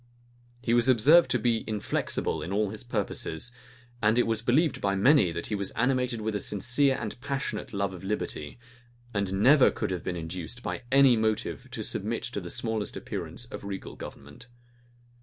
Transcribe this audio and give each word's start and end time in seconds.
He 0.63 0.73
was 0.73 0.89
observed 0.89 1.29
to 1.29 1.37
be 1.37 1.63
inflexible 1.67 2.41
in 2.41 2.51
all 2.51 2.71
his 2.71 2.83
purposes; 2.83 3.51
and 4.01 4.17
it 4.17 4.25
was 4.25 4.41
believed 4.41 4.81
by 4.81 4.95
many 4.95 5.31
that 5.31 5.45
he 5.45 5.53
was 5.53 5.69
animated 5.75 6.21
with 6.21 6.33
a 6.33 6.39
sincere 6.39 6.97
and 6.99 7.21
passionate 7.21 7.71
love 7.71 7.93
of 7.93 8.03
liberty, 8.03 8.57
and 9.13 9.31
never 9.43 9.69
could 9.69 9.91
have 9.91 10.03
been 10.03 10.15
induced 10.15 10.63
by 10.63 10.81
any 10.91 11.15
motive 11.15 11.69
to 11.69 11.83
submit 11.83 12.23
to 12.23 12.41
the 12.41 12.49
smallest 12.49 12.97
appearance 12.97 13.45
of 13.45 13.63
regal 13.63 13.95
government. 13.95 14.47